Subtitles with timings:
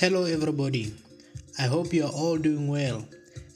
[0.00, 0.94] Hello, everybody.
[1.58, 3.06] I hope you are all doing well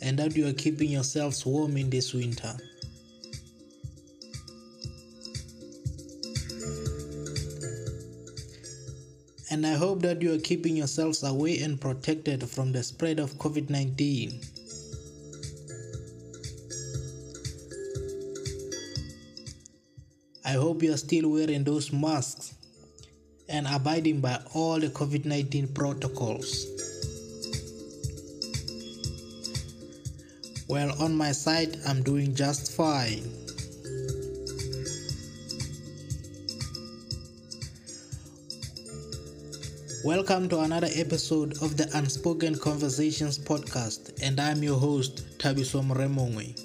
[0.03, 2.55] and that you are keeping yourselves warm in this winter.
[9.51, 13.33] And I hope that you are keeping yourselves away and protected from the spread of
[13.39, 14.39] COVID 19.
[20.45, 22.54] I hope you are still wearing those masks
[23.55, 26.67] and abiding by all the COVID 19 protocols.
[30.67, 33.23] Well, on my side, I'm doing just fine.
[40.05, 46.64] Welcome to another episode of the Unspoken Conversations podcast, and I'm your host, Tabisom Remongwe.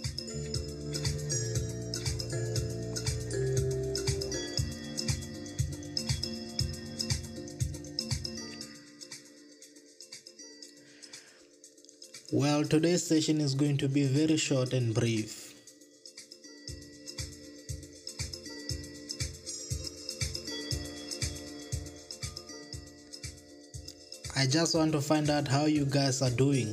[12.32, 15.56] Well, today's session is going to be very short and brief.
[24.38, 26.72] I just want to find out how you guys are doing.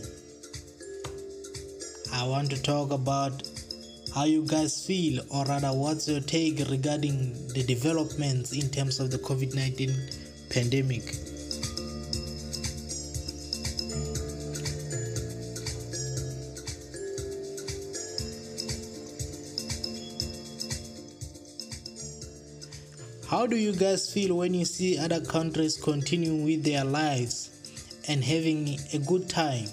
[2.12, 3.42] I want to talk about
[4.14, 9.10] how you guys feel, or rather, what's your take regarding the developments in terms of
[9.10, 9.90] the COVID 19
[10.50, 11.25] pandemic.
[23.28, 27.50] How do you guys feel when you see other countries continuing with their lives
[28.06, 29.66] and having a good time?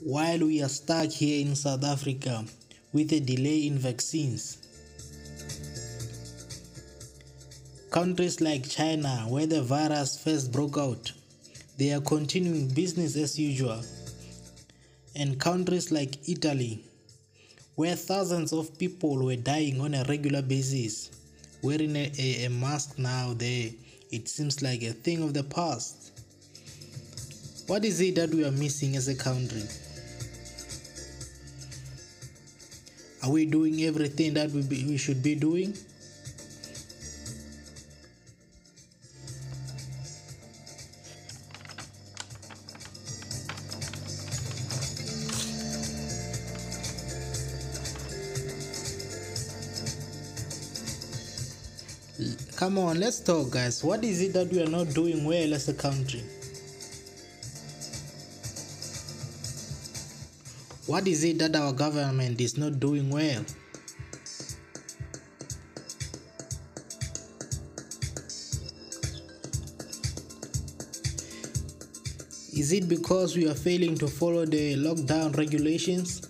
[0.00, 2.44] While we are stuck here in South Africa
[2.92, 4.58] with a delay in vaccines.
[7.90, 11.10] Countries like China, where the virus first broke out,
[11.78, 13.82] they are continuing business as usual.
[15.16, 16.84] And countries like Italy,
[17.80, 21.10] where thousands of people were dying on a regular basis,
[21.62, 23.70] wearing a, a, a, mask now there,
[24.12, 26.12] it seems like a thing of the past.
[27.68, 29.62] What is it that we are missing as a country?
[33.22, 35.74] Are we doing everything that we, be, we should be doing?
[52.60, 53.82] Come on, let's talk, guys.
[53.82, 56.20] What is it that we are not doing well as a country?
[60.86, 63.42] What is it that our government is not doing well?
[72.52, 76.20] Is it because we are failing to follow the lockdown regulations?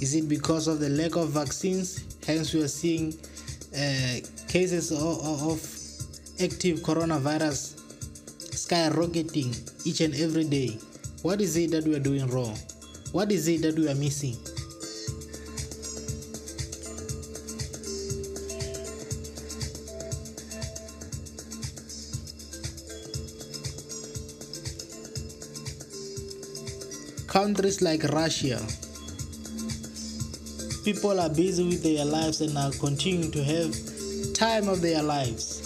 [0.00, 2.04] Is it because of the lack of vaccines?
[2.26, 3.14] Hence, we are seeing
[3.74, 5.18] uh, cases of,
[5.50, 5.58] of
[6.40, 7.74] active coronavirus
[8.54, 9.50] skyrocketing
[9.86, 10.78] each and every day.
[11.22, 12.56] What is it that we are doing wrong?
[13.12, 14.36] What is it that we are missing?
[27.26, 28.62] Countries like Russia,
[30.84, 33.74] people are busy with their lives and are continuing to have
[34.34, 35.62] time of their lives.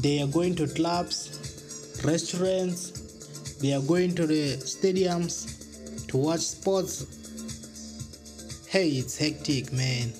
[0.00, 1.36] They are going to clubs
[2.04, 7.06] restaurants they are going to the stadiums to watch sports.
[8.68, 10.12] Hey it's hectic man.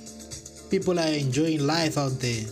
[0.70, 2.44] People are enjoying life out there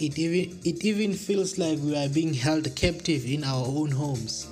[0.00, 4.46] it even it even feels like we are being held captive in our own homes.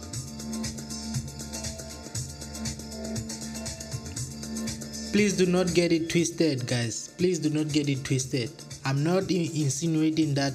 [5.11, 7.09] Please do not get it twisted guys.
[7.17, 8.51] Please do not get it twisted.
[8.85, 10.53] I'm not insinuating that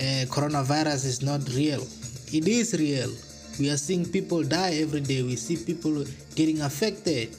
[0.00, 1.86] uh, coronavirus is not real.
[2.32, 3.12] It is real.
[3.60, 5.22] We are seeing people die every day.
[5.22, 7.30] We see people getting affected.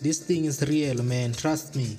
[0.00, 1.34] This thing is real man.
[1.34, 1.98] Trust me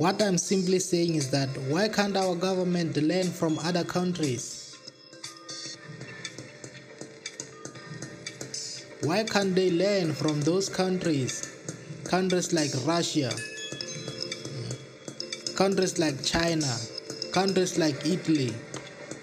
[0.00, 4.74] What I'm simply saying is that why can't our government learn from other countries?
[9.02, 11.46] Why can't they learn from those countries?
[12.04, 13.30] Countries like Russia,
[15.54, 16.74] countries like China,
[17.34, 18.54] countries like Italy,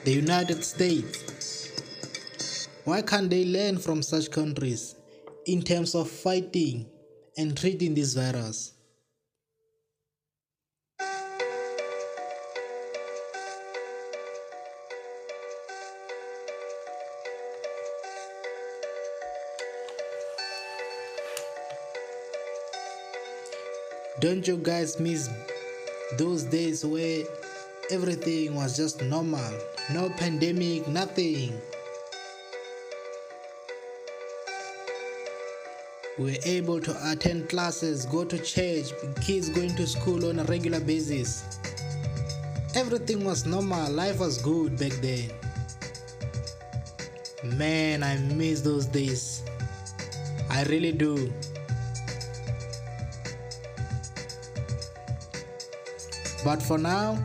[0.04, 1.90] the United States.
[2.84, 4.94] Why can't they learn from such countries
[5.48, 6.86] in terms of fighting
[7.36, 8.77] and treating this virus?
[24.20, 25.30] Don't you guys miss
[26.18, 27.24] those days where
[27.92, 29.54] everything was just normal?
[29.94, 31.54] No pandemic, nothing.
[36.18, 38.92] We were able to attend classes, go to church,
[39.22, 41.44] kids going to school on a regular basis.
[42.74, 45.30] Everything was normal, life was good back then.
[47.56, 49.44] Man, I miss those days.
[50.50, 51.32] I really do.
[56.48, 57.20] But for now,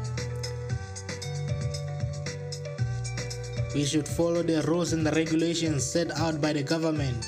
[3.72, 7.24] we should follow the rules and the regulations set out by the government.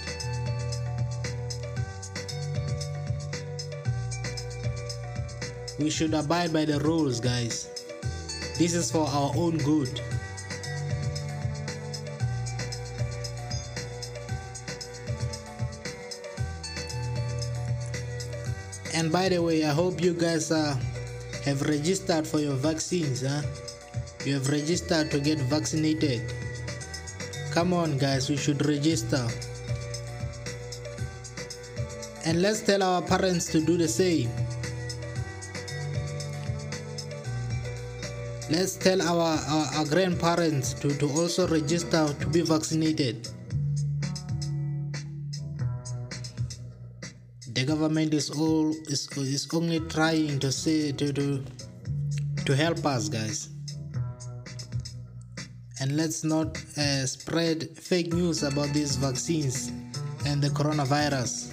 [5.79, 7.71] We should abide by the rules, guys.
[8.59, 10.01] This is for our own good.
[18.93, 20.75] And by the way, I hope you guys uh,
[21.45, 23.21] have registered for your vaccines.
[23.21, 23.43] Huh?
[24.25, 26.33] You have registered to get vaccinated.
[27.53, 29.29] Come on, guys, we should register.
[32.25, 34.31] And let's tell our parents to do the same.
[38.51, 43.29] Let's tell our, our, our grandparents to, to also register to be vaccinated.
[47.85, 51.45] Government is all is, is only trying to say to, to
[52.47, 53.51] to help us guys.
[55.81, 59.71] And let's not uh, spread fake news about these vaccines
[60.25, 61.53] and the coronavirus.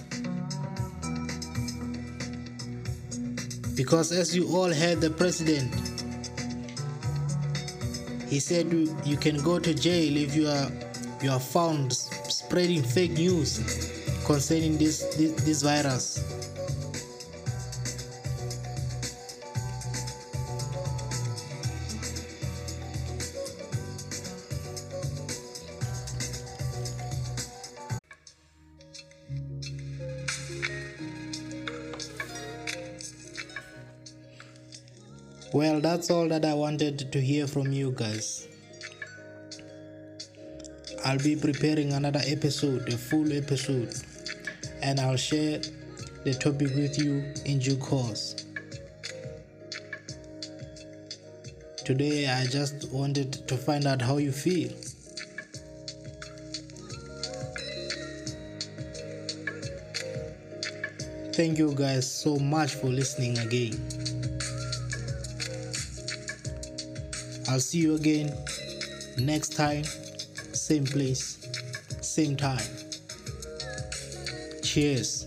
[3.76, 5.70] Because as you all heard the president
[8.30, 8.72] he said
[9.04, 10.70] you can go to jail if you are
[11.22, 16.22] you are found spreading fake news concerning this, this, this virus.
[35.52, 38.48] Well, that's all that I wanted to hear from you guys.
[41.04, 43.92] I'll be preparing another episode, a full episode
[44.82, 45.60] and I'll share
[46.24, 48.44] the topic with you in due course.
[51.84, 54.70] Today, I just wanted to find out how you feel.
[61.32, 63.72] Thank you guys so much for listening again.
[67.48, 68.32] I'll see you again
[69.18, 69.84] next time,
[70.52, 71.38] same place,
[72.00, 72.81] same time.
[74.72, 75.21] Cheers.